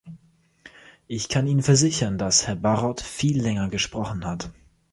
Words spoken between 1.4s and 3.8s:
Ihnen versichern, dass Herr Barrot viel länger